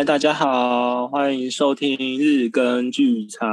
[0.00, 3.46] 嗨，大家好，欢迎收听日更剧场，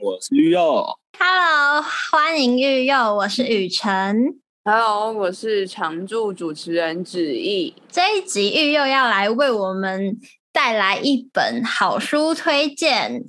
[0.00, 0.86] 我是玉佑。
[1.18, 4.16] Hello，欢迎玉佑，我是雨辰。
[4.64, 7.74] Hello，我是常驻主持人子毅。
[7.90, 10.16] 这一集玉佑要来为我们
[10.50, 13.26] 带来一本好书推荐，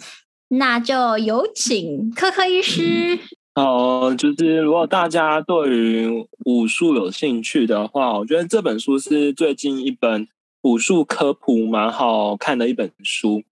[0.47, 3.19] 那就有请科科医师。
[3.55, 10.25] 好，就是如果大家对于武术有兴趣的话，我觉得这本书是最近一本。
[10.63, 13.43] 武术科普蛮好看的一本书。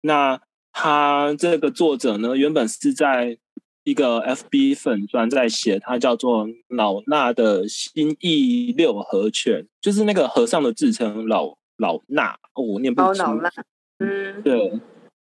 [0.00, 0.40] 那
[0.72, 3.38] 他这个作者呢，原本是在
[3.84, 13.24] 一个 FB 粉专在写，他叫做老衲的心意六合拳，就是那个和尚的自称老老衲，哦，我念不清。
[13.24, 13.50] 老衲，
[13.98, 14.80] 嗯，对。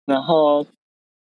[0.06, 0.66] 然后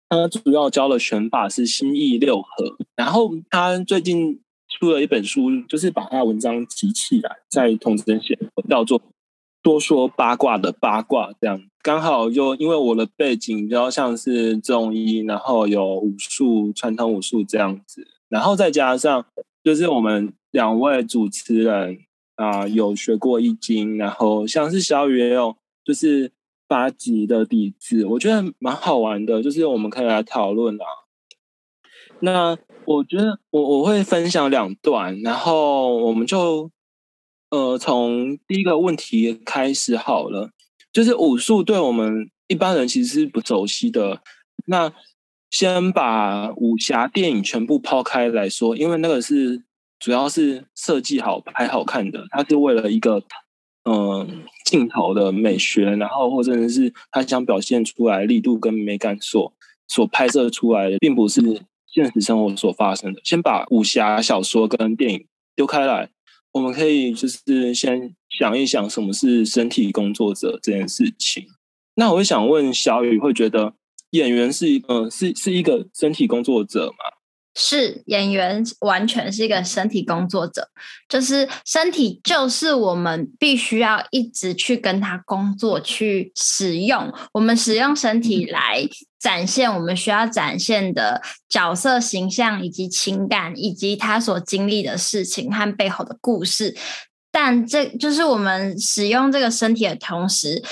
[0.09, 2.77] 他主要教的拳法是心意六合。
[2.97, 8.39] 然后他最近出了一本书，就是把他的文章集起来，在同时写，
[8.69, 9.01] 叫做。
[9.63, 19.25] 多说八卦的八卦，这样刚好就因为我的背景比较像是中医，然后有武术、传统武术这样子，然后再加上
[19.63, 21.99] 就是我们两位主持人
[22.35, 26.33] 啊、有学过易经，然后像是小雨也有就是
[26.67, 30.85] 八级的底子，我觉得蛮好玩的，就是我们可以来讨论啊。
[32.21, 36.71] 那我觉得我我会分享两段，然后我们就。
[37.53, 40.51] 呃，从第一个问题开始好了，
[40.91, 44.23] 就是武术对我们一般人其实是不熟悉的。
[44.65, 44.91] 那
[45.51, 49.63] 先把武侠电影全部抛开来说，因为那个是
[49.99, 53.23] 主要是设计好、拍好看的，它是为了一个
[53.85, 59.53] 嗯、镜头的美学，然后或者是他想表现出来力度跟美感所
[59.89, 61.43] 所拍摄出来的，并不是
[61.87, 63.21] 现实生活所发生的。
[63.23, 66.09] 先把武侠小说跟电影丢开来。
[66.53, 71.47] 我们可以就是先想一想什么是身体工作者这件事情。
[71.95, 73.75] 那我想问小雨，会觉得
[74.11, 77.22] 演员是一个是是一个身体工作者吗？
[77.55, 80.67] 是，演员完全是一个身体工作者，
[81.07, 88.89] 就是身体就是我们必须要一直去跟他工作，去使用我们使用身体来
[89.21, 96.75] 展现我们需要展现的角色形象，以及情感，以及他所经历的事情和背后的故事。
[97.31, 100.63] 但这就是我们使用这个身体的同时，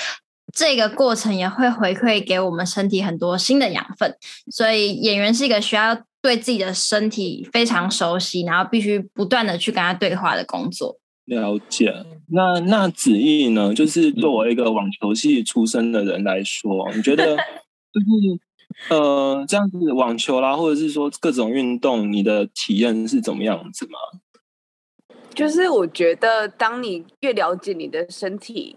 [0.56, 4.16] 这个过程也会回馈给我们身体很多新的养分。
[4.50, 6.00] 所以演员是一个需要。
[6.22, 10.98] 对自己的身体非常熟悉，然后必须不断的去跟他对话的工作。
[11.26, 12.04] 了解。
[12.32, 13.72] 那那子毅呢？
[13.74, 17.36] 就是作为一个网球系出身的人来说，你觉得
[17.92, 23.98] 就是呃这样子网球啦，或者是说各种运动，你的体验是怎么样子吗？
[25.32, 28.76] 就是我觉得，当你越了解你的身体，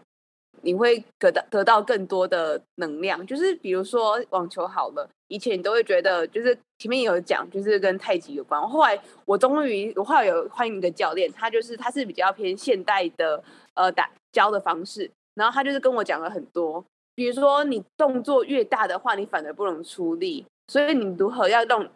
[0.64, 3.26] 你会得到得到更多的能量。
[3.28, 5.08] 就是比如说网球好了。
[5.30, 8.62] 以前你都会觉得，就是前面有讲，就是跟太极有关。
[8.70, 13.44] 后来我终于，我后来有欢迎一个教练，他就是他是比较偏现代的
[13.74, 16.86] 呃打教的方式，然后他就是跟我讲了很多，
[17.16, 21.90] 比如说你动作越大的话，你反而不能出力，所以你如何要动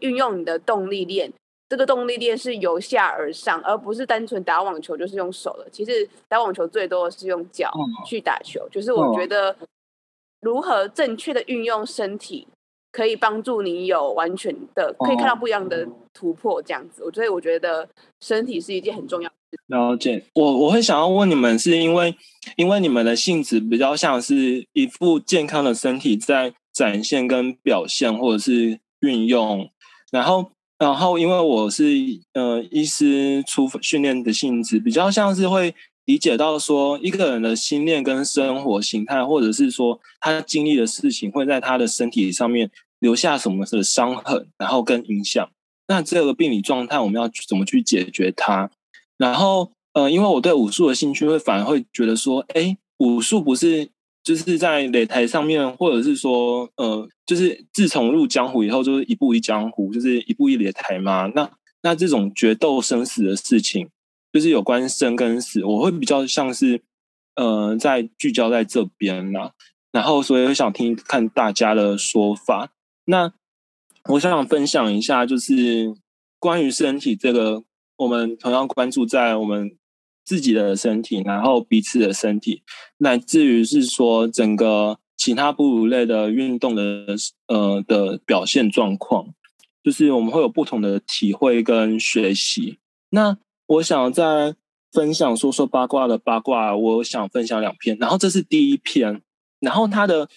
[0.00, 1.32] 运用你的动力链，
[1.68, 5.68] 这个动力链是由下而上，而不是单纯打网球就是用手的。
[5.70, 7.70] 其实打网球最多的是用脚
[8.06, 9.54] 去打球，就是我觉得
[10.40, 12.46] 如何正确的运用身体。
[12.90, 17.02] 可以帮助你有完全的，可以看到不一样的突破，这样子。
[17.04, 17.86] 我、哦、所以我觉得
[18.18, 19.60] 身体是一件很重要的事。
[19.66, 22.16] 了解，我我会想要问你们，是因为
[22.56, 29.70] 因为你们的性质比较像是一副健康的身体在展现跟表现，或者是运用。
[30.10, 31.84] 然后然后因为我是
[32.34, 35.74] 呃医师出训练的性质，比较像是会
[36.04, 42.70] 理解到说一个人的心念跟生活形态，或者是说他经历的事情会在他的身体上面。
[43.00, 45.48] 留下什么的伤痕，然后跟影响，
[45.86, 48.68] 那这个病理状态我们要怎么去解决它？
[49.16, 53.88] 然后，呃，因为我对武术的兴趣，会反而会觉得说，哎，武术不是
[54.28, 61.32] 就是在擂台上面，或者是说，呃，就是自从入江湖以后，就是一步一江湖，就是一步一擂台嘛。
[61.34, 63.88] 那那这种决斗生死的事情，
[64.30, 66.82] 就是有关生跟死，我会比较像是，
[67.36, 69.52] 呃，在聚焦在这边啦。
[69.92, 72.70] 然后，所以我想听看大家的说法。
[73.06, 73.32] 那
[74.10, 75.94] 我想分享一下，就是
[76.38, 77.64] 关于身体这个，
[77.96, 79.74] 我们同样关注在我们
[80.28, 82.62] 自己的身体，然后彼此的身体，
[82.98, 87.06] 乃至于是说整个其他哺乳类的运动的
[87.46, 89.26] 呃的表现状况，
[89.82, 92.76] 就是我们会有不同的体会跟学习。
[93.08, 94.54] 那我想再
[94.92, 99.22] 分享说说八卦的八卦，我想分享两篇，然后这是第一篇。
[99.60, 100.28] 然后它的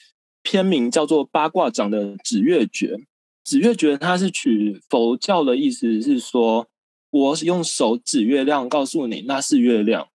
[0.41, 2.95] 篇名叫做《八卦掌的紫月诀》。
[3.43, 6.67] 紫月诀它是取佛教的意思，是说
[7.11, 10.07] 我用手指月亮，告诉你那是月亮，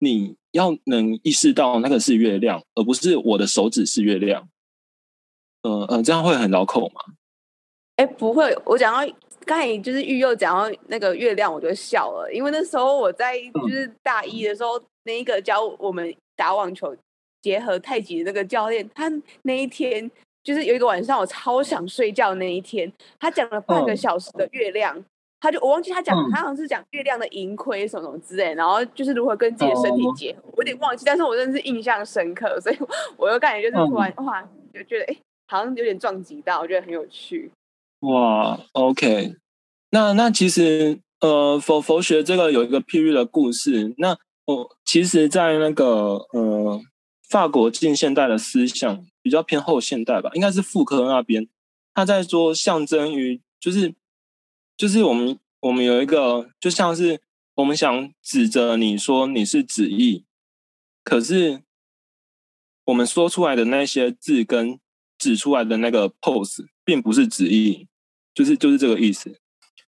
[0.00, 4.48] 你要能意识到那个是月亮，而不是我的手指是月亮。
[5.62, 7.00] 呃呃，这样会很绕口吗？
[7.96, 8.54] 哎，不会。
[8.64, 9.14] 我讲到
[9.46, 16.96] 刚才就是玉佑讲到那个月亮，我就笑了，因为那时候我在就是大一的时候，嗯、那一个教我们打网球
[17.42, 19.10] 结合太极的那个教练，他
[19.42, 20.10] 那一天。
[20.42, 25.04] 就是有一个晚上，我超想睡觉那一天，他讲了半个小时的月亮，嗯、
[25.40, 32.78] 他就我忘记他讲，嗯、他好像是讲月亮的盈亏什么什么之类，然后就是如何跟自己的身体结合，哦、我有点忘记，但是我真的是印象深刻，所以
[33.16, 34.42] 我又感觉就是突然、嗯、哇，
[34.72, 35.16] 就觉得哎，
[35.48, 37.50] 好像有点撞击到，我觉得很有趣。
[38.00, 39.34] 哇，OK，
[39.90, 46.80] 那那其实呃，佛佛学这个有一个譬喻的故事，那我其实，在那个呃。
[47.30, 51.46] 法国近现代的思想比较偏后现代吧，应该是傅科那边，
[51.94, 53.94] 他在说象征于就是
[54.80, 57.20] 就是我们我们有一个就像是
[57.56, 60.24] 我们想指着你说你是子义，
[61.04, 61.60] 可是
[62.86, 64.80] 我们说出来的那些字跟
[65.18, 67.88] 指出来的那个 pose 并不是子义，
[68.32, 69.38] 就是就是这个意思。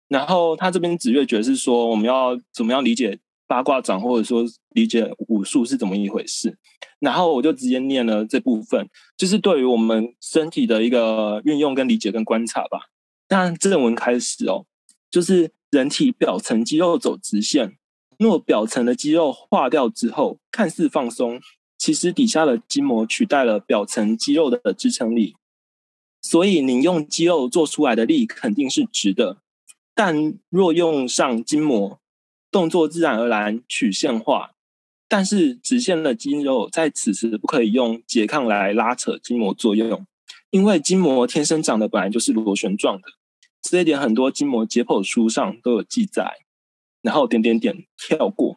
[0.08, 3.20] 然后他这边指月诀是说我们要怎么样理解。
[3.46, 4.44] 八卦掌，或者说
[4.75, 6.55] 理解武术是怎么一回事，
[6.99, 8.87] 然后我就直接念了这部分，
[9.17, 12.88] 就是对于我们身体的一个运用跟理解跟观察吧。
[13.31, 14.67] 那正文开始哦，
[15.10, 17.76] 就是人体表层肌肉走直线，
[18.19, 21.40] 若表层的肌肉化掉之后，看似放松，
[21.76, 25.37] 其实底下的筋膜取代了表层肌肉的支撑力，
[26.20, 29.38] 所以你用肌肉做出来的力肯定是直的，
[29.94, 32.00] 但若用上筋膜。
[32.50, 34.52] 动作自然而然曲线化，
[35.06, 40.06] 但是直线的肌肉在此时不可以用拮抗来拉扯筋膜作用，
[40.49, 43.08] 因为筋膜天生长的本来就是螺旋状的，
[43.62, 46.38] 这一点很多筋膜解剖书上都有记载。
[47.00, 48.56] 然后点点点跳过。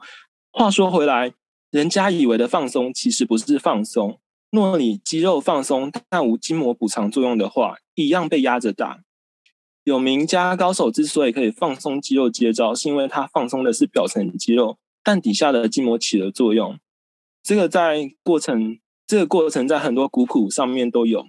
[0.51, 1.33] 话说回来，
[1.69, 4.19] 人家以为的放松其实不是放松。
[4.49, 9.03] 若你肌肉放松但无筋膜补偿作用的话，一样被压着打。
[9.83, 16.77] 有名家高手之所以可以放松肌肉接招，是因为他放松的是表层肌肉，但底下的筋膜起了作用。
[17.43, 21.27] 这个在过程，这个过程在很多古谱上面都有，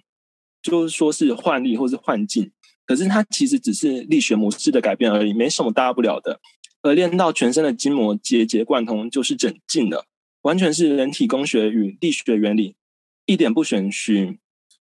[0.63, 2.51] 就是说是换力或是换劲。
[2.93, 6.39] 可是它其实只是力学模式的改变而已，没什么大不了的。
[6.83, 10.05] 而练到全身的筋膜节节贯通，就是整劲了，
[10.43, 12.77] 完全是人体工学与力学原理，
[13.25, 14.39] 一点不玄虚。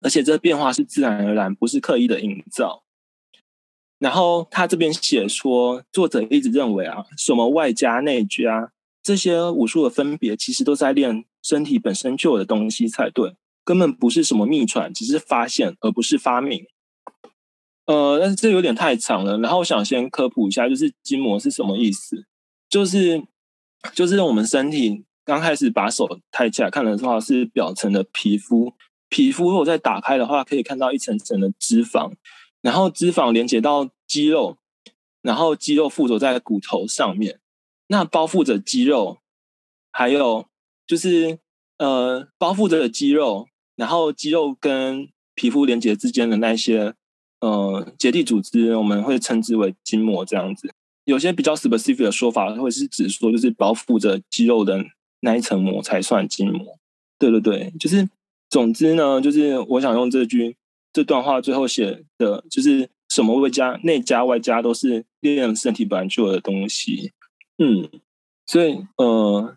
[0.00, 2.84] 而且这变化是自然而然，不是刻意的营造。
[3.98, 16.64] 然后他这边写说，作者一直认为啊，什么外家内家这些武术的分别，其实都在练身体本身就有的东西才对，根本不是什么秘传，只是发现而不是发明。
[17.90, 22.24] 呃，但是这有点太长了，然后我想先科普一下，就是筋膜是什么意思，
[22.68, 23.20] 就是
[23.92, 28.72] 就是我们身体刚开始把手抬起来看的话，是表层的皮肤，
[29.08, 32.12] 皮肤如果再打开的话，可以看到一层层的脂肪。
[32.62, 34.56] 然后脂肪连接到肌肉，
[35.20, 37.40] 然后肌肉附着在骨头上面，
[37.88, 39.18] 那包覆着肌肉，
[39.90, 40.46] 还有
[40.86, 41.40] 就是
[41.78, 46.94] 呃包覆着肌肉，然后肌肉跟皮肤连接之间的那些
[47.40, 50.72] 呃结缔组织，我们会称之为筋膜这样子。
[51.04, 54.84] 有些比较 specific 的说法，会是指说就是包覆着肌肉的
[55.20, 56.78] 那一层膜才算筋膜。
[57.18, 58.08] 对对对，就是
[58.48, 60.56] 总之呢，就是我想用这句。
[60.92, 67.12] 这段话最后写的就是什么外加内加外加都是练身体本来就有的东西，
[67.58, 67.88] 嗯，
[68.44, 69.56] 所以呃，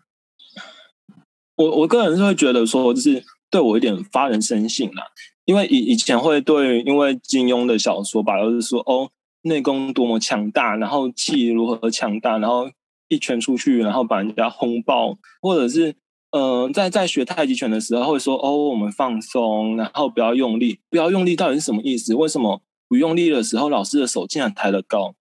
[1.56, 5.08] 我我个人是会觉得说，就是对我有点发人深省啦，
[5.44, 9.10] 因为以以前会对，因为金庸的小说吧，就是说哦，
[9.42, 12.70] 内功多么强大，然后气如何强大，然后
[13.08, 15.96] 一拳出去，然后把人家轰爆，或者是。
[16.34, 22.12] 呃，在在学太极拳的时候，会说哦，我们放松，然后不要用力，不要用力，到底是什么意思？
[22.12, 25.14] 为什么不用力的时候，老师的手竟然抬得高？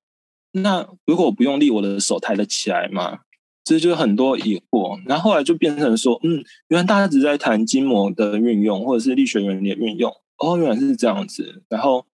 [0.53, 3.19] 那如果我不用力，我的手抬得起来吗？
[3.63, 5.01] 这就很多疑惑。
[5.05, 10.11] 然后后来就变成说，嗯，原来大家只在谈筋膜的运用，或者是力学原理的运用。
[10.37, 11.63] 哦，原来是这样子。
[11.69, 12.05] 然后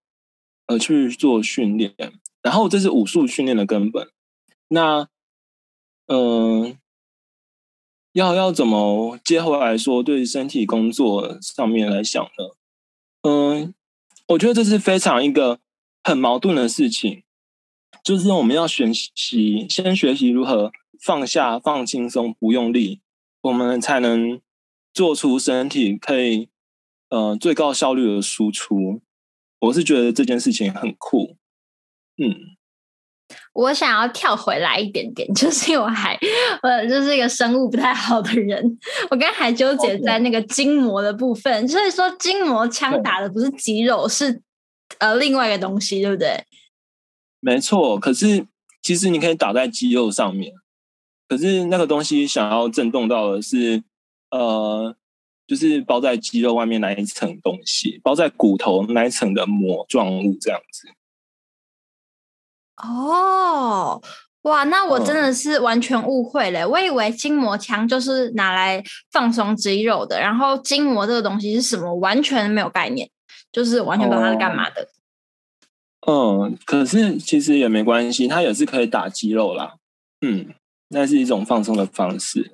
[0.67, 1.93] 呃，去做训练，
[2.41, 4.07] 然后这是武术训练的根本。
[4.69, 5.07] 那
[6.07, 6.77] 嗯。
[8.13, 12.55] 要要怎么接回来说，对身体工作上面来想呢？
[13.21, 13.75] 嗯，
[14.29, 15.59] 我觉得这是非常一个
[16.03, 17.21] 很矛盾的事情，
[18.03, 23.01] 就是我们要学习，先学习如何放下、放轻松、不用力，
[23.41, 24.39] 我们才能
[24.93, 26.49] 做出身体可以
[27.09, 29.01] 呃最高效率的输出。
[29.59, 31.37] 我是觉得这件事情很酷，
[32.17, 32.55] 嗯。
[33.53, 36.17] 我想要跳回来一点点， 就是因为我还
[36.63, 38.79] 我，就是一个生物不太好的人，
[39.11, 44.41] 我刚才还纠结在那个筋膜的部分，所以说筋膜枪打的不是肌肉，是
[44.97, 46.43] 呃另外一个东西，对不对？
[47.39, 48.47] 没错，可是
[48.81, 50.51] 其实你可以打在肌肉上面，
[51.29, 53.81] 可是那个东西想要震动到的是
[54.31, 54.93] 呃，
[55.47, 60.89] 就是包在肌肉外面那一层东西，包在骨头那一层的膜状物这样子。
[62.77, 64.01] 哦，
[64.43, 66.63] 哇，那我真的是完全误会了。
[66.63, 73.09] 哦、我以为筋膜枪就是拿来放松肌肉的，然后筋膜这个东西是什么，完全没有概念，
[73.51, 74.87] 就是完全不知道它是干嘛的。
[76.07, 79.75] 哦、嗯，可是其实也没关系，它也是可以打肌肉啦。
[80.21, 80.53] 嗯，
[80.89, 82.51] 那是一种放松的方式。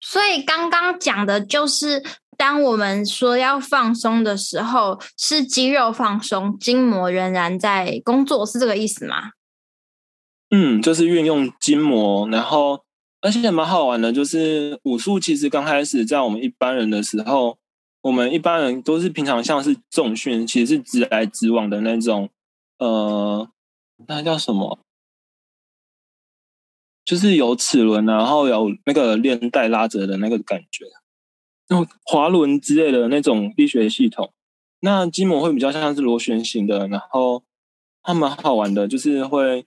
[0.00, 2.02] 所以刚刚讲的就是，
[2.36, 9.32] 当我们说要放松的时候，是肌肉放松，筋膜仍然在工作，是这个意思吗？
[10.50, 12.84] 嗯，就是运用筋膜，然后
[13.20, 14.12] 而且也蛮好玩的。
[14.12, 17.58] 就是武术其实刚开始在我们一般人的时候，
[18.02, 22.28] 我们一般人都是平常像是重训，其实是直来直往的那种。
[22.78, 23.48] 呃，
[24.06, 24.78] 那叫什么？
[27.06, 30.84] 就是有齿轮，然后有那个链带拉着的那个感觉，
[31.70, 34.34] 那种滑轮之类的那种力学系统。
[34.80, 37.42] 那筋膜会比较像是螺旋形的，然后
[38.02, 39.64] 它蛮好玩的，就是会。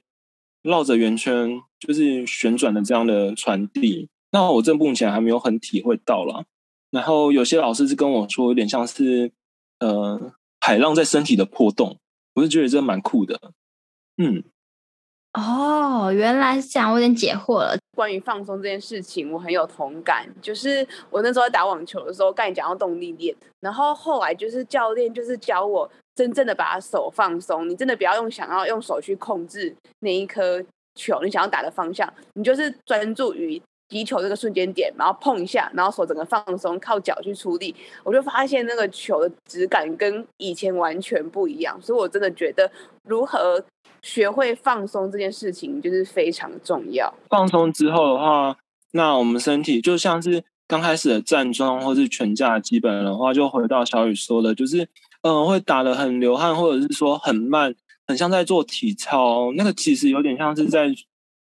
[0.62, 6.44] 绕着圆圈就是旋转的这样的传递，那我这目前还没有很体会到啦。
[6.92, 9.32] 然后有些老师是跟我说，有点像是
[9.80, 11.98] 呃海浪在身体的破洞，
[12.34, 13.54] 我是觉得这蛮酷的。
[14.18, 14.44] 嗯，
[15.34, 17.78] 哦，原来是这样，我有点解惑了。
[17.96, 20.28] 关于放松这件事情，我很有同感。
[20.42, 25.90] 就是我那时候在打网球的时候，刚你讲到动力链，然后后来就是教练就是教我。
[26.16, 30.62] 真正的把手放松，你真的不要用想要用手去控制那一颗
[30.96, 41.80] 球，你想要打的方向，你就是专注于击球这个瞬间点，然后碰一下，然后手整个放松，靠脚去出力，我就发现那个球的质感跟以前完全不一样。
[41.82, 42.70] 所以我真的觉得，
[43.04, 43.64] 如何
[44.02, 47.14] 学会放松这件事情就是非常重要。
[47.30, 48.56] 放松之后的话，
[48.92, 54.88] 那我们身体就像是刚开始的站桩或是拳架基本的话，就回到小雨说的，就是。
[55.22, 57.76] 嗯，会打得很流汗，或者是说很慢，
[58.08, 59.52] 很像在做体操。
[59.58, 60.90] 那个其实有点像是在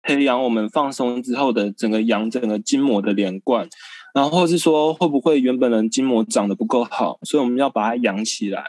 [0.02, 3.68] 培养我们放松之后的整个阳整个筋膜的连贯，
[4.14, 8.64] 然后是说会不会原本的筋膜长得不够好，所以我们要把它养起来。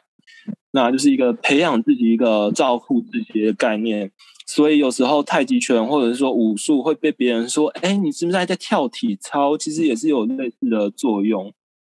[0.72, 4.10] 那就是一个培养自己一个照顾自己的概念。
[4.46, 9.58] 所以有时候太极拳或者是说武术会被别人说，哎，你是不是还在跳体操？
[9.58, 11.52] 其实也是有类似的作用。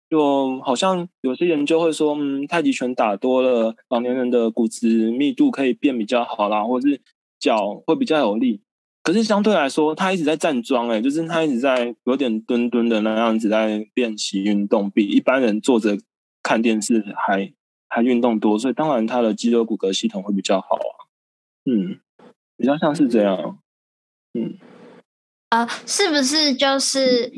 [0.09, 6.99] 就好像有些研究会说，嗯，太极拳打多了，老年人的骨质密度可以变比较好啦，或者是
[7.39, 8.59] 脚会比较有力。
[9.03, 15.97] 可是相对来说，他一直在站桩，哎，就是他一直在有点蹲蹲的那样子在练习运动，比一般人坐着
[16.43, 17.53] 看电视还
[17.91, 21.05] 他运动多，所以当然他的肌肉骨骼系统会比较好啊。
[21.65, 21.99] 嗯，
[22.55, 23.59] 比较像是这样。
[24.33, 24.57] 嗯，
[25.49, 27.29] 啊、是不是就是？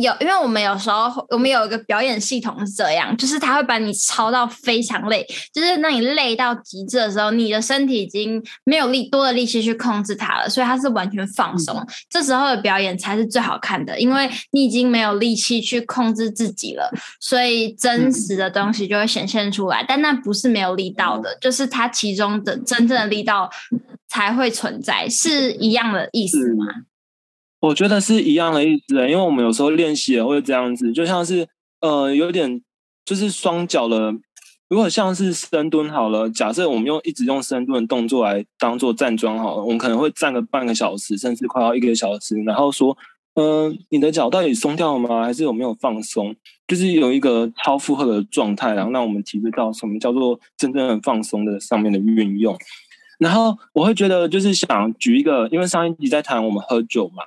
[0.00, 11.76] 有，因为我们有时候我们有一个表演系统是这样，就是他会把你操到非常累，就是那你累到极致的时候，你的身体已经没有力多的力气去控制它了，所以它是完全放松。
[11.76, 19.82] 嗯、这时候的表演才是最好看的，因为你已经没有力气去控制自己了，所以真实的东西就会显现出来。
[19.82, 23.50] 嗯、但那不是没有力道的，就是它其中的真正的力道
[24.08, 26.64] 才会存在，是一样的意思吗？
[27.62, 31.46] 我觉得是一样的意思，因为我们有时候练习也会这样子，就像是
[31.80, 32.60] 呃有点
[33.04, 34.12] 就是双脚的，
[34.68, 42.98] 如果像是深蹲好了，假设我们用一直用深蹲的动作来当做站桩好了，我们可能会站个半个小时，甚至快要一个小时，然后说，
[43.36, 45.22] 嗯、你的脚到底松掉了吗？
[45.22, 46.34] 还是有没有放松？
[46.66, 52.58] 就是有一个超负荷的状态，然后让我们体会到什么叫做真正的放松的上面的运用。
[53.20, 57.22] 然后我会觉得就是想举一个，因为上一集在谈我们喝酒嘛。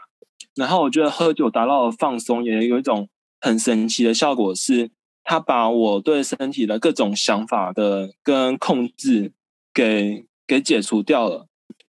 [0.56, 3.10] 然后我觉得喝酒达到了放松，也有一种
[3.42, 4.90] 很神奇的效果，是
[5.24, 9.34] 它把我对身体的各种想法的跟控制
[9.74, 11.48] 给给解除掉了。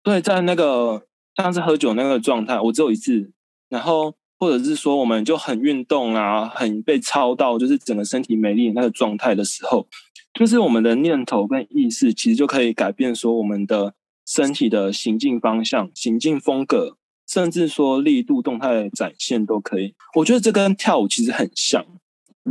[0.01, 3.31] 对，在那个像是喝酒那个状态，我只有一次。
[3.69, 9.87] 然后或者是说，我们就很运动啊，很被操到，就是整个身体没力那个状态的时候，
[10.33, 13.93] 就是我们的念头跟意识，其实就可以改变说我们的
[14.25, 16.95] 身体的行进方向、行进风格。
[17.27, 21.85] 甚至说力度、动态展现都可以，我觉得这跟跳舞其实很像。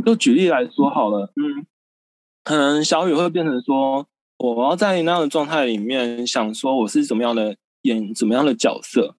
[0.05, 1.65] 就举例来说好了，嗯，
[2.43, 4.05] 可能小宇会变成说，
[4.37, 9.15] 我要在那样的状态里面想说我是怎么样的演怎么样的角色。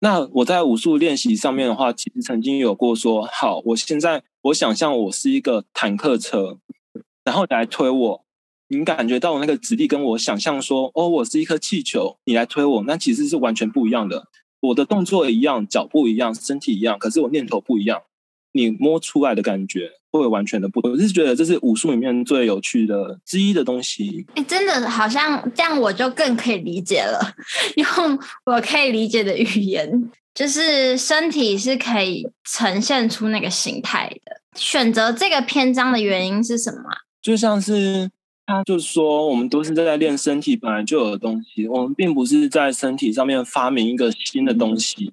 [0.00, 6.58] 那我在武术练习上面的话，其实曾经有过说，好，我现在我想象我是一个坦克车，
[7.22, 8.24] 然后你来推我，
[8.68, 14.26] 你感觉到那个指力跟我想象说，哦，我是一颗气球，你来推我，那其实是完全不一样的。
[14.62, 18.00] 我的动作一样，脚步一样，身体一样，可是我念头不一样。
[18.52, 20.92] 你摸出来的感觉会完全的不同。
[20.92, 24.24] 我是觉得这是武术里面最有趣的之一的东西。
[24.34, 27.34] 哎，真的好像这样，我就更可以理解了。
[27.76, 34.40] 用我可以理解的语言，就是身体是可以呈现出那个形态的。
[34.54, 36.82] 选择这个篇章的原因是什么？
[37.20, 38.10] 就像是。
[38.52, 45.10] 他就说：“我们都是在练身体本来就有的东西，我们并不是在身体上面发明一个新的东西。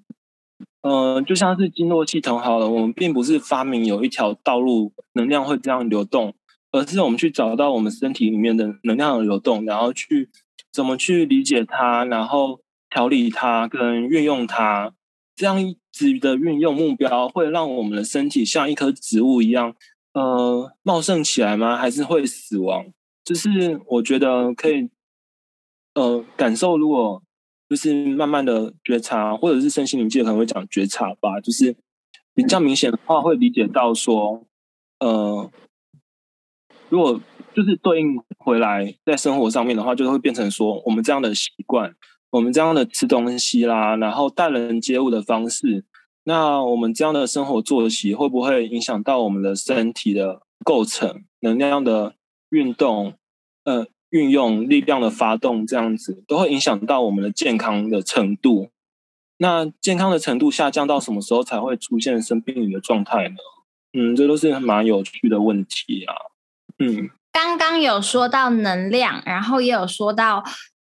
[0.81, 6.33] 嗯、呃，就像是经络系统好了，我们并不是发明有一条道路能量会这样流动，
[6.71, 10.29] 而是我们去找到我们身体里面的能量的流动，然后去
[10.73, 14.91] 怎么去理解它，然后调理它跟运用它。
[15.37, 15.57] 这样
[15.93, 19.73] 子的运用目标会让我们的身体像一棵植物一样，
[20.11, 21.77] 呃，茂盛起来吗？
[21.77, 22.85] 还是会死亡？”
[23.29, 24.89] 就是我觉得可以，
[25.93, 27.21] 呃，感受如果
[27.69, 31.75] 就是慢慢的觉察，或者是身心灵界可能会讲觉察吧，就是
[32.33, 34.43] 比较明显的话会理解到说，
[34.99, 35.51] 呃，
[36.89, 37.21] 如果
[37.53, 41.93] 就是对应回来在生活上面的话，就会变成说我们这样的习惯，
[42.31, 45.85] 我们这样的吃东西啦，然后待人接物的方式，
[46.23, 52.15] 那我们这样的生活作息会不会影响到我们的身体的构成、能量的
[52.49, 53.15] 运动？
[53.65, 58.69] 呃，运用力量的发动，这样子都会影响到我们的健康的程度。
[59.37, 63.35] 那健康的程度下降到什么时候才会出现生病的状态呢？
[63.93, 66.15] 嗯，这都是蛮有趣的问题啊。
[66.79, 70.43] 嗯，刚刚有说到能量，然后也有说到。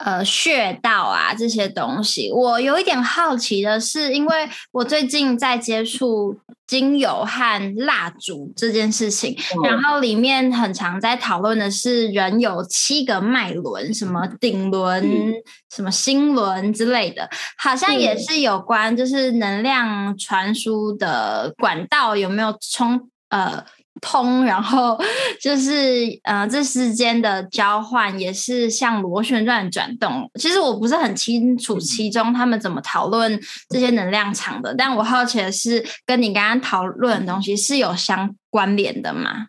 [0.04, 15.32] 呃，穴道啊这些东西，我有一点好奇的是，因为我最近在接触精油和蜡烛这件事情，嗯、然后里面很常在讨论的是人有七个脉轮，什么顶轮、嗯、
[15.74, 23.64] 什么心轮之类的，好像也是有关，就是能量传输的管道有没有充呃。
[24.04, 25.00] 通，然后
[25.40, 30.30] 就是呃，这之间的交换也是像螺旋状转动。
[30.38, 33.40] 其实我不是很清楚其中他们怎么讨论
[33.70, 39.46] 这些能量场的，但我好奇的是，跟你刚刚讨论的东西是有相关联的吗？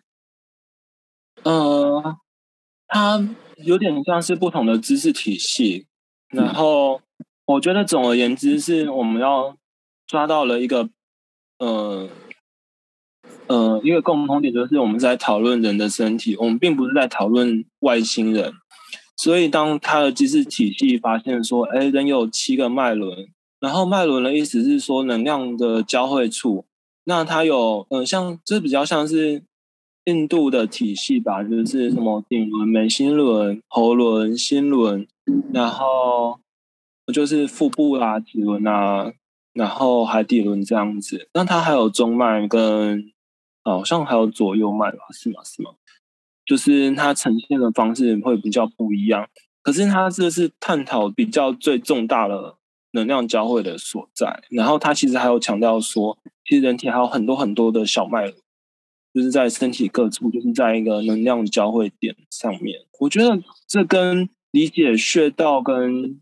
[1.42, 2.16] 呃，
[2.88, 5.86] 它有点像是不同的知识体系，
[6.30, 7.02] 然后
[7.44, 9.54] 我觉得总而言之是我们要
[10.06, 10.88] 抓到了一个
[11.58, 12.08] 呃。
[13.48, 18.52] 呃，一个共同点就是我们在讨论人的身体，我们并不是在讨论外星人。
[19.16, 23.28] 所以，当他的知识体系发现说，哎，人有七个脉轮，
[23.60, 26.66] 然后脉轮的意思是说能量的交汇处。
[27.04, 29.42] 那它有，嗯、呃，像这比较像是
[30.04, 35.06] 印度的体系吧，就是什么顶轮、眉心轮、喉轮、心轮，
[35.52, 36.38] 然后
[37.14, 39.12] 就是腹部啦、脐轮啊，
[39.54, 41.28] 然后海底轮这样子。
[41.32, 43.12] 那它还有中脉跟。
[43.72, 44.98] 好像还有左右脉吧？
[45.12, 45.42] 是吗？
[45.44, 45.72] 是吗？
[46.44, 49.28] 就是它呈现的方式会比较不一样。
[49.62, 52.56] 可是它这是探讨比较最重大的
[52.92, 54.44] 能量交汇的所在。
[54.50, 58.30] 然后它其实还有强调说，其实人体还有很多很多的小脉，
[59.12, 62.78] 就是在身体各处，就是在一个能量交汇点上面。
[63.00, 66.20] 我觉得这跟理解穴道跟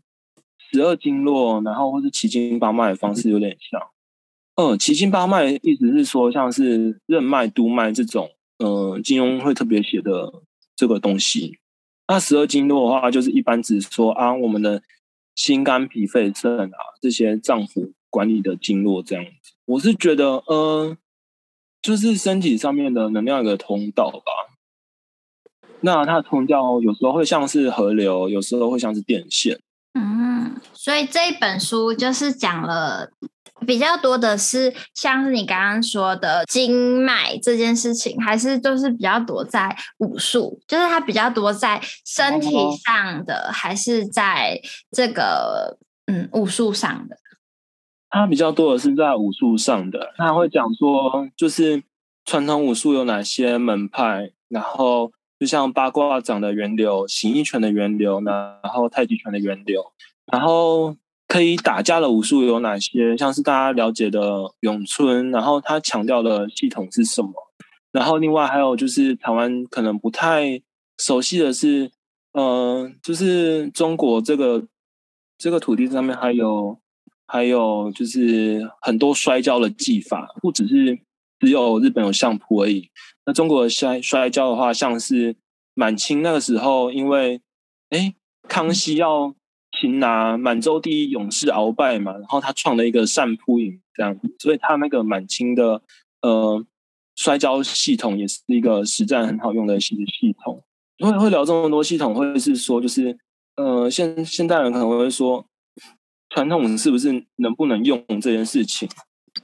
[0.71, 3.79] 十二经络，然后或是奇经八脉的方式有点像。
[4.55, 10.31] 嗯，奇经八脉意思是说，像是任脉、督脉这种，呃，金庸会特别写的
[10.77, 11.59] 这个东西。
[12.07, 14.81] 那十二经络的话，就是一般指说啊，我们的
[15.35, 19.51] 心、肝、脾、肺、肾啊这些脏腑管理的经络这样子。
[19.65, 20.95] 我是觉得，呃，
[21.81, 24.55] 就是身体上面的能量一个通道吧。
[25.81, 29.59] 那它的通道有时候会像是河流，有时候会像是电线。
[29.99, 33.11] 嗯，所以这一本书就是讲了。
[33.65, 42.49] 比较多的是像是你刚刚说的经脉这件事情，还是就是比较多在武术，就是它比较多在身体
[42.85, 47.17] 上的，还是在这个嗯武术上的？
[48.09, 51.83] 它比较多的是在武术上的，他会讲说，就是
[52.23, 59.91] 传统武术有哪些门派，然后就像八卦掌的源流、形意拳的源流，然后太极拳的源流，
[60.31, 60.95] 然后。
[61.27, 63.17] 可以打架的武术有哪些？
[63.17, 67.31] 像是大家了解的咏春，然后他强调的系统是什么？
[67.91, 70.61] 然后另外还有就是台湾可能不太
[70.97, 71.89] 熟悉的是，
[72.33, 74.67] 呃，就是中国这个
[75.37, 76.77] 这个土地上面还有
[77.25, 80.99] 还有就是很多摔跤的技法，不只是
[81.39, 82.89] 只有日本有相扑而已。
[83.25, 85.35] 那中国的摔摔跤的话，像是
[85.73, 87.41] 满清那个时候，因为
[87.89, 88.13] 哎
[88.47, 89.33] 康熙要
[89.79, 95.81] 擒拿满洲第一勇士鳌拜嘛，然后他创了一个善扑营这样子，所以他那个满清的
[96.21, 96.65] 呃。
[97.17, 100.61] 摔跤系统也是一个实战很好用的系系统。
[100.99, 103.17] 会会聊这么多系统，会是说就是
[103.55, 105.45] 呃，现现代人可能会说，
[106.29, 108.89] 传统是不是能不能用这件事情，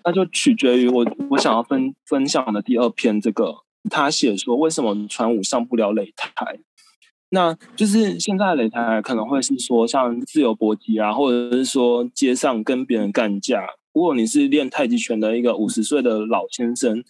[0.03, 3.55] 那就取决于我我想要分分享的第二篇这个，
[3.89, 6.59] 他写说为什么传武上不了擂台，
[7.31, 13.65] 那就是现在的擂台可能会是说像自由搏击啊，或者是说街上跟别人干架。
[13.93, 17.03] 如果你是练太极拳的一个五十岁的老先生。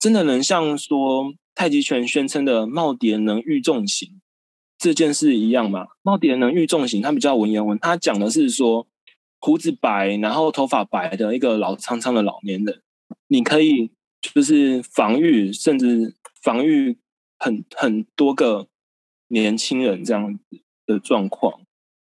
[0.00, 4.20] 真的能像说太极拳宣称的“耄耋能御重型”
[4.78, 8.86] 这件事一样吗？“耄耋能御重型”，他比较文言文，他讲的是说
[9.40, 12.80] 胡子白，然后头发白的一个老苍苍的老年人，
[13.26, 16.96] 你可以就是防御，甚至防御
[17.36, 18.68] 很很多个
[19.28, 20.40] 年轻人这样子
[20.86, 21.60] 的状况。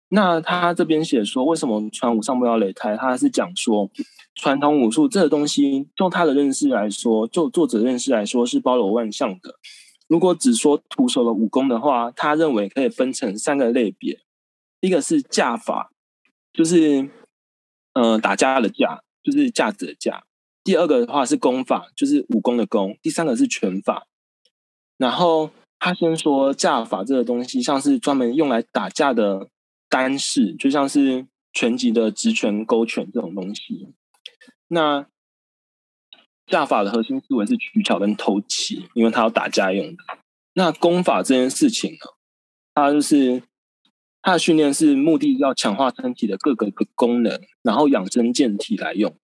[0.09, 2.97] 那他这边写说，为什么传武上不了擂台？
[2.97, 3.91] 他是讲说，
[4.37, 9.57] 传统武术这个东西，就他的认识来说，就作者认识来说是包罗万象的。
[10.07, 14.21] 如果只说徒手的武功的话，他认为可以分成三个类别：
[14.81, 15.91] 一个是架法，
[16.53, 17.09] 就是
[17.95, 20.23] 呃打架的架，就是架子的架；
[20.63, 24.07] 第二个的话是功法，就是武功的功；第三个是拳法。
[24.99, 25.51] 然后
[25.85, 29.51] 他先说架法这个东西，像是专门用来打架的。
[29.87, 33.95] 单式就像是拳击的直拳、勾拳这种东西。
[34.67, 35.07] 那
[36.47, 40.03] 架法的核心思维是取巧跟偷袭，因为它要打架用的。
[40.55, 41.99] 那功法这件事情呢，
[42.75, 43.41] 它就是
[44.21, 49.15] 它的训练是目的要强化身体的各个个功能，然后养生健体来用。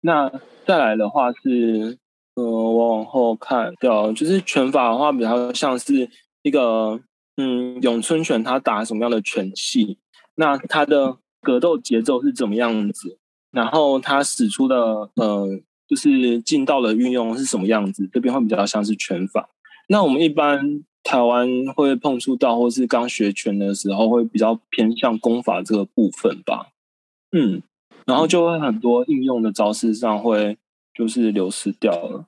[0.00, 0.30] 那
[0.64, 1.98] 再来的话是，
[2.34, 6.08] 呃，我往后看掉，就是拳法的话比较像是
[6.42, 7.00] 一个。
[7.36, 9.98] 嗯，咏春拳它打什么样的拳系？
[10.36, 13.18] 那它的格斗节奏是怎么样子？
[13.50, 15.48] 然后他使出的呃，
[15.88, 18.08] 就是劲道的运用是什么样子？
[18.12, 19.48] 这边会比较像是拳法。
[19.88, 26.68] 那我们一般台湾会碰触到，或是刚学拳的时候，会比较偏向功法这个部分吧。
[27.32, 27.60] 嗯，
[28.06, 30.56] 然后就会很多应用的招式上会
[30.94, 32.26] 就是流失掉了。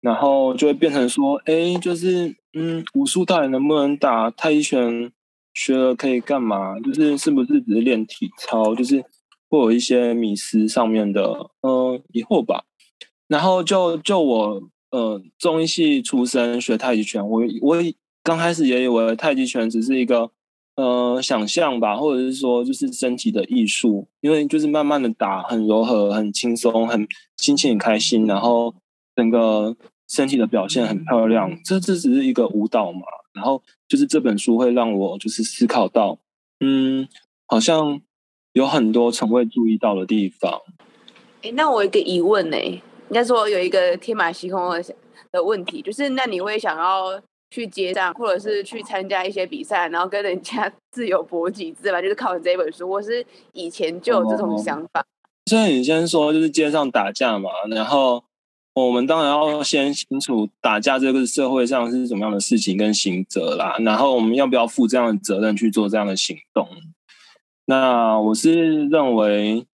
[0.00, 4.30] 然后就会变成说，哎，就是嗯，武术到底能不能打？
[4.30, 5.10] 太极拳
[5.52, 6.78] 学了可以干嘛？
[6.80, 8.74] 就是是不是只是练体操？
[8.74, 9.04] 就是
[9.48, 12.64] 会有一些迷思上面的嗯疑惑吧。
[13.26, 17.76] 然后就就我呃中医系出身学太极拳，我我
[18.22, 20.30] 刚开始也以为太极拳只是一个
[20.76, 28.74] 呃想象吧，或者是说就是身体的艺术，因为就是慢慢的打，很柔和，很轻松，很心情很开心，然后
[29.14, 29.76] 整个。
[30.08, 33.00] 身体的表现很漂亮，这这只是一个舞蹈嘛。
[33.32, 36.16] 然后就是这本书会让我就是思考到，
[36.60, 37.08] 嗯，
[37.46, 38.00] 好像
[38.52, 40.62] 有很多从未注意到的地方。
[41.42, 44.80] 哎，那我有一个疑问呢，应该说有一个天马行空的
[45.32, 52.00] 的问题，就是那你会想要去街上，或者是去参加一些比赛，然后跟人家 自由搏击，是吧？
[52.00, 55.04] 就是靠你这本书，我是以前就有这种想法？
[55.46, 58.24] 所以你先说就是街上打架嘛，然后。
[58.76, 66.68] 我们当然要先清楚打架这个社会上是什么样的事情跟刑责啦，然后我们要不要负这样的责任去做这样的行动？
[67.64, 69.66] 那我是认为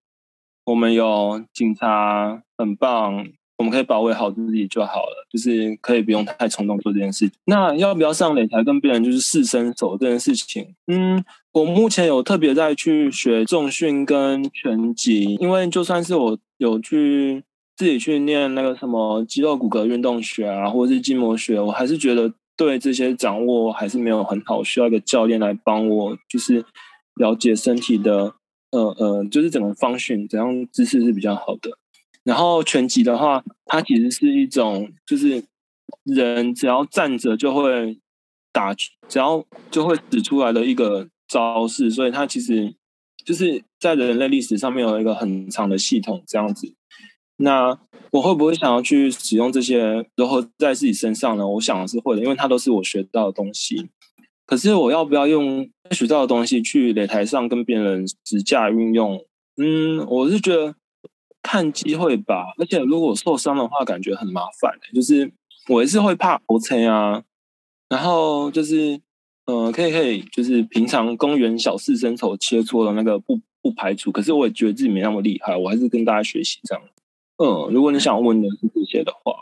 [0.67, 3.27] 我们有警察很棒，
[3.63, 7.39] 我们可以保卫好自己就好了，就是可以不用太冲动做这件事情。
[7.45, 10.75] 那要不要上擂台跟别人就是试身手这件事情？
[10.89, 17.45] 嗯，我目前有特别在去学重训跟拳击，因为就算是我有去。
[17.75, 26.65] 自己去念那个什么肌肉骨骼运动学啊，或者是筋膜学，我还是觉得对这些掌握还是没有很好，需要一个教练来帮我，就是
[27.15, 28.35] 了解身体的
[28.71, 31.71] 呃呃，就是整个 function 怎样姿势是比较好的。
[32.25, 35.43] 然后拳击的话，它其实是一种就是
[36.05, 37.99] 人只要站着就会
[38.53, 42.75] 打，只要就会使出来的一个招式，所以它其实
[43.25, 46.75] 就是在人类历史上面有一个很长的系统这样子。
[47.37, 47.77] 那
[48.13, 51.49] 我会不会想要去使用这些融合在自己身上呢？
[51.49, 53.89] 我想是会的，因为它都是我学到的东西。
[54.45, 59.25] 可是我要不要用学到的东西去擂台上跟别人实架运用？
[59.57, 60.75] 嗯，我是觉得
[61.43, 62.55] 看机会吧。
[62.59, 64.73] 而且如果受伤的话，感觉很麻烦。
[64.95, 65.31] 就是
[65.69, 67.23] 我也是会怕头吹啊，
[67.89, 69.01] 然后就是
[69.47, 76.83] 呃，可以可以，就是平常公园小事伸手切磋的那个不不排除，可是我也觉得自己没那么厉害，我还是跟大家学习这样。
[77.39, 79.35] 嗯，如果你想问的是这些的话。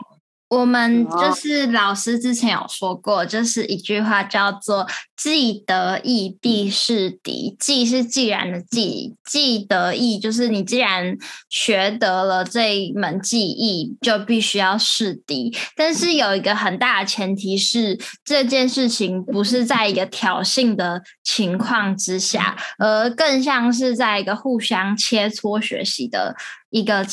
[0.51, 4.85] 我们就是老师之前有说过，就是一句话叫做
[5.15, 7.55] “既得意必是敌”。
[7.57, 11.17] 既是既然的既，既得意就是你既然
[11.49, 15.55] 学得了这一门技艺，就必须要是敌。
[15.77, 26.35] 但是有一个很大的前提是，这件事情不是在一个挑衅的情况之下，而更像是在一个互相切磋学习的。
[26.71, 27.05] 一个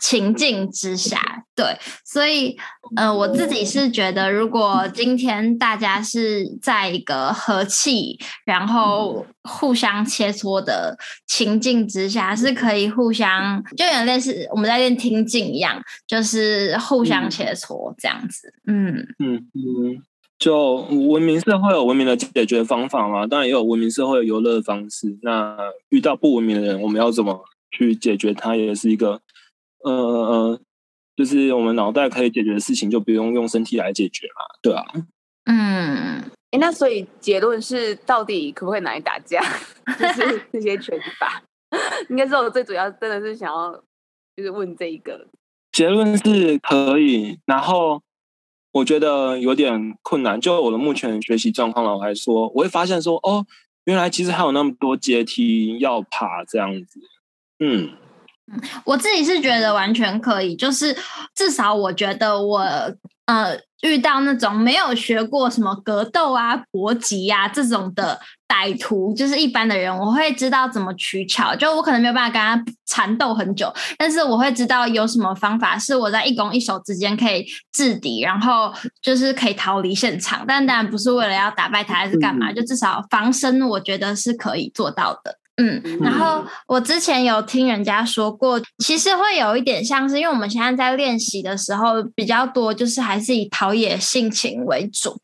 [0.00, 1.20] 情境之下，
[1.54, 1.64] 对，
[2.04, 2.56] 所以，
[2.96, 10.98] 呃，我自己是觉得，如果今天大家是在一个和气，然后互相切磋的
[11.28, 18.52] 情境之下，是可以互相，就有点类似我们在练听经一样，就是互相切磋这样子。
[18.66, 20.02] 嗯嗯嗯，
[20.40, 20.76] 就
[21.08, 25.16] 文明社会有文明的解决方法嘛，当然也有文明社会的游乐方式。
[25.22, 25.56] 那
[25.90, 27.44] 遇到不文明的人，我们要怎么？
[27.76, 29.20] 去解决它也是一个，
[29.82, 30.60] 呃呃，
[31.16, 34.84] 就是我们脑袋可以解决的事情，就不用用身体来解决嘛，对啊。
[35.46, 39.42] 嗯，哎，那所以结论是，到底可不可以拿来打架？
[39.98, 41.42] 就是这些拳法，
[42.08, 43.74] 应该是我最主要，真的是想要
[44.36, 45.26] 就是问这一个
[45.72, 48.00] 结论是可以，然后
[48.72, 50.40] 我觉得有点困难。
[50.40, 53.44] 就我的目前学习状况来说，我会发现说，哦，
[53.84, 57.00] 原来其实还有那么多阶梯要爬，这样子。
[57.58, 57.90] 嗯，
[58.84, 60.96] 我自己是觉得完全可以，就是
[61.34, 62.60] 至少我觉得我
[63.26, 71.54] 呃遇到那种没有学过什么格斗啊、搏击啊这种的歹徒，就是一般的人，我会知道怎么取巧。
[71.54, 80.44] 就我可能没有办法跟他缠斗很久，但是我会知道有什么方法是我在一攻一守之间可以制敌，然后就是可以逃离现场。
[80.46, 85.38] 但当然不是为了要打败他还是干嘛，就至少防身，我觉得是可以做到的。
[85.56, 95.16] 嗯，然后我之前有听人家说过，其实会有一点像是，因为我们现在在练习的时候比较多，就是还是以陶冶性情为主，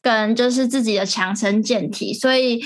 [0.00, 2.64] 跟就是自己的强身健体，所以。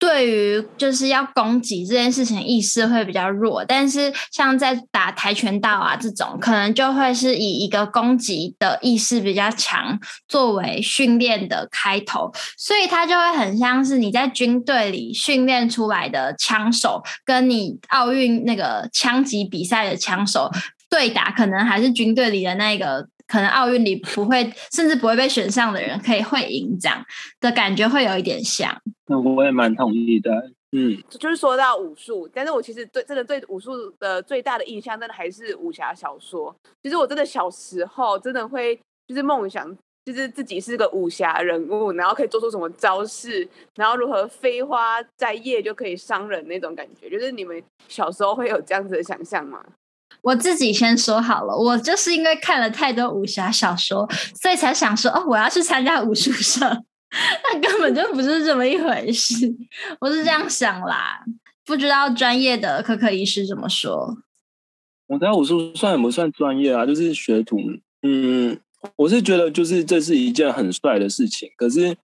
[0.00, 20.50] 对于就是要攻击这件事情意识会比较弱，但是像在打跆拳道啊这种，可能就会是以一个攻击的意识比较强作为训练的开头，所以它就会很像是你在军队里训练出来的枪手，跟你奥运那个枪击比赛的枪手
[20.88, 23.06] 对打，可能还是军队里的那个。
[23.30, 27.00] 可能奥运里不会， 甚至不会被选上的人，可以会赢这样
[27.40, 28.76] 的感觉，会有一点像。
[29.06, 30.50] 那我也蛮同意的。
[30.72, 36.54] 嗯，就是说到武术，但是我其实对真的对武术的最大的印象，真的还是武侠小说。
[36.82, 47.10] 其实我真的小时候真的会，就是梦想，就是自己是个武侠人物，然后可以做出什么招式，然后如何飞花摘叶就可以伤人那种感觉。
[47.10, 49.60] 就是你们小时候会有这样子的想象吗？
[50.22, 54.06] 我自己先说好了，我就是因为看了太多武侠小说，
[54.38, 59.50] 所以才想说哦，我要去参加武术社，那根本就不是这么一回事。
[59.98, 61.24] 我是这样想啦，
[61.64, 64.18] 不知道专业的可可医师怎么说？
[65.06, 66.84] 我在武术算不算专业啊？
[66.84, 67.58] 就是学徒。
[68.02, 68.60] 嗯，
[68.96, 71.48] 我是觉得就是这是一件很帅的事情。
[71.56, 71.96] 可是，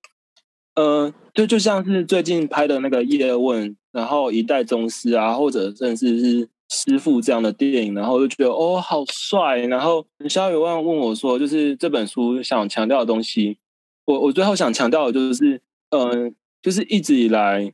[0.75, 6.49] 呃，就就像是最近拍的那个叶问，然后一代宗师啊，或者甚至是。
[6.68, 9.59] 师傅这样的电影，然后就觉得哦，好帅。
[9.66, 13.59] 然后肖宇万问我说，就是这本书想强调的东西，
[14.05, 17.72] 我我最后想强调的就是，嗯、就是一直以来，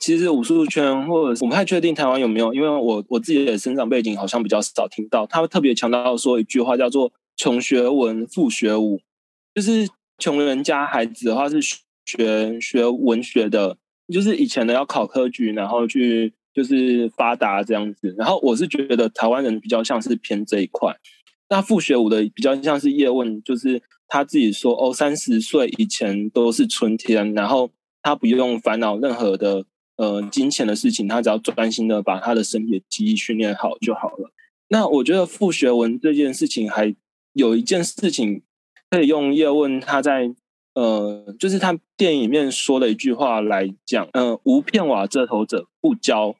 [0.00, 8.98] 其实武术圈或者我不太确定台湾有没有，因为我我自己的生长背景好像比较少听到，他特别强调说一句话叫做“穷学文，富学武”，
[9.54, 9.86] 就是
[10.18, 13.76] 穷人家孩子的话是学学文学的，
[14.10, 16.32] 就是以前的要考科举，然后去。
[16.56, 20.96] 就是发达这样子，然后我是觉得台湾人比较像是偏这一块，
[21.50, 27.70] 那傅学武的比较像是叶问，就是他自己说哦，三十岁以前都是春天，然后
[28.02, 29.66] 他不用烦恼任何的
[29.96, 34.32] 呃金钱的事情，他只要专心的把他的身体的记忆训练好就好了。
[34.68, 36.96] 那我觉得傅学文这件事情还
[37.34, 38.40] 有一件事情
[38.88, 40.34] 可以用叶问他在。
[40.76, 46.36] 呃，就是他电影里面说的一句话来讲，呃，无片瓦遮头者不交。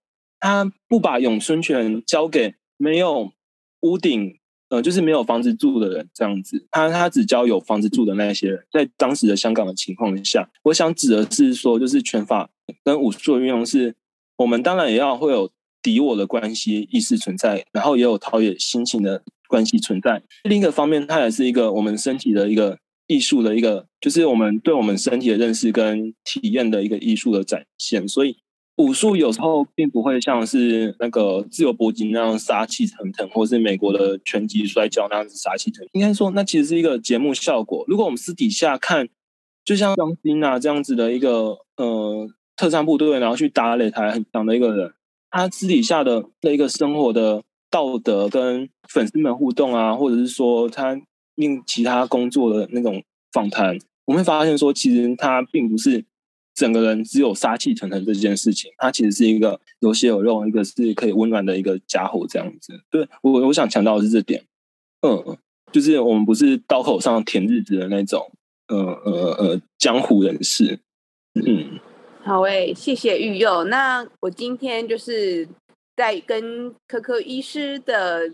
[0.47, 3.33] 他不把咏春拳交给没有
[3.81, 6.67] 屋顶，呃，就是没有房子住的人，这样子。
[6.71, 8.65] 他他只教有房子住的那些人。
[8.71, 12.49] 在当时的香港的情况下，我想指的是说，就是拳法
[12.85, 13.97] 跟武术的运用是，
[14.37, 15.51] 我们当然也要会有
[15.83, 20.23] 敌我的关系意识存在，然后也有陶冶心情的关系存在。
[20.45, 28.07] 另一个方面，它也是一个我们身体的一个艺术的一个，就是我们对我们身体的认识跟体验的一个艺术的展现。
[28.09, 28.37] 所以
[28.77, 35.87] 武术有时候并不会像是那个自由搏击那样杀气腾腾，或是美国的拳击摔跤那样子杀气腾。
[35.93, 37.85] 应该说，那其实是一个节目效果。
[37.89, 39.09] 如果我们私底下看，
[39.65, 44.93] 就像张鑫啊这样子的一个呃特战部队，然后去打擂台很强的一个人，
[45.31, 47.43] 他私底下的那一个生活的。
[47.69, 50.99] 道德跟粉丝们互动啊，或者是说他
[51.35, 56.03] 用其他工作的那种访谈，我们会发现说，其实他并不是
[56.57, 62.73] 整个人只有杀气腾腾这件事情，他其实是一个有血有肉，一个是可以温暖的一个家伙这样子。
[62.91, 64.43] 对，我我想强调的是这点，
[65.03, 65.39] 嗯，
[65.71, 68.29] 就是我们不是刀口上舔日子的那种，
[68.67, 70.81] 呃呃呃，江湖人士。
[71.35, 71.79] 嗯，
[72.25, 73.63] 好诶，谢谢玉佑。
[73.65, 75.47] 那我今天就是。
[75.97, 78.31] 在跟科科医师的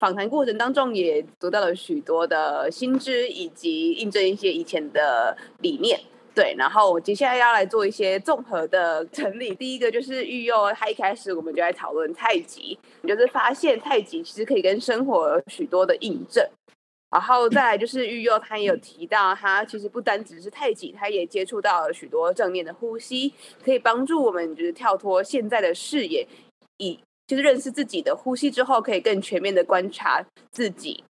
[0.00, 6.00] 访谈过程当中，也得到了许多的新知，以及印证一些以前的理念。
[6.34, 9.54] 对，然后我接下来要来做一些综合的整理。
[9.54, 16.44] 第一个就是育祐，他一开始我们就在讨论太极，就是发现太极其实可以跟生活有许多的印证。
[17.10, 23.32] 然后再来就是育祐，他也有提到，他其实不单只是太极，他也接触到了许多正念的呼吸，
[23.64, 26.26] 可以帮助我们就是跳脱现在的视野。
[26.78, 31.04] 以就是认识自己的呼吸之后，可以更全面的观察自己。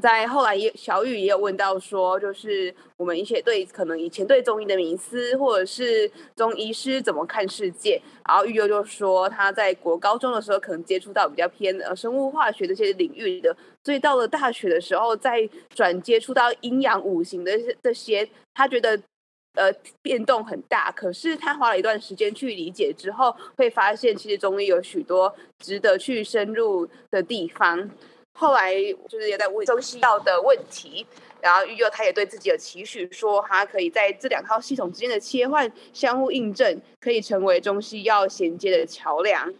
[0.00, 8.00] 在后来也小雨也有问到说，就是我们一些对可能以前对中医的迷思，或者是中医师怎么看世界。
[8.26, 19.00] 然后玉优就说他在国高中的时候可能接触到比较偏呃生物化学这些领域的，所以到了大学的时候再转接触到阴阳五行的这些，他觉得。
[19.56, 27.88] 呃，变动很大，可是他花了一段时间去理解之后，会发现其实中医有许多值得去深入的地方。
[28.38, 28.74] 后来
[29.08, 31.06] 就是也在问中西药的问题，
[31.40, 39.54] 然后育佑他也对自己有期许，说他可以在这两套系统之间的切换相互印证，可以成为中西药衔接的桥梁。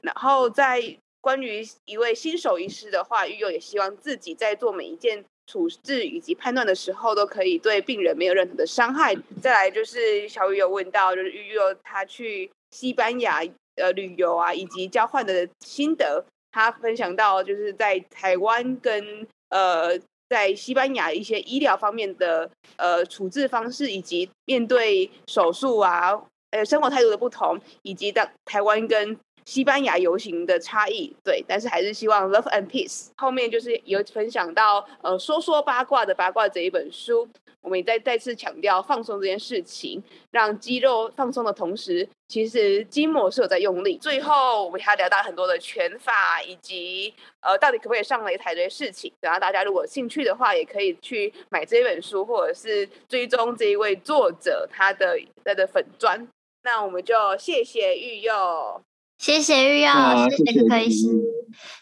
[0.00, 0.82] 然后在
[1.20, 5.24] 关于一位新手医师的话，育佑也希望自己在做每一件。
[5.46, 9.16] 处置以及判断的时候，都可以对病人没有任何的伤害。
[9.42, 13.42] 再来就是小雨有问到，就是育佑他去西班牙
[13.74, 16.24] 呃旅游啊，以及交换的心得。
[16.52, 29.18] 他分享到，就是在台湾跟呃在西班牙一些医疗方面的呃处置方式，以及面对手术啊，呃生活态度的不同，以及当台湾跟。
[29.46, 33.08] 西班牙游行的差异，对，但是还是希望 love and peace。
[33.16, 37.26] 后面就是有分享到，呃，说说八卦的八卦这一本书，
[37.62, 43.98] 我们也再再次强调放松这件事情，让肌肉放松的同时，其实筋膜是有在用力。
[43.98, 49.12] 最后我们还聊到很多的拳法，以及呃，到底可不可以上擂台这些事情。
[49.20, 56.26] 然后大家如果有兴趣的话，也可以去买这本书，或者是追踪这一位作者他的他的粉砖。
[56.62, 58.80] 那我们就谢谢玉佑。
[59.18, 61.08] 谢谢玉佑，啊、谢谢柯柯医师，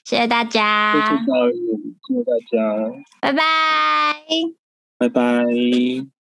[0.04, 1.32] 谢谢大家，谢谢大家，
[2.02, 4.24] 谢谢大家，拜拜，
[4.98, 6.17] 拜拜。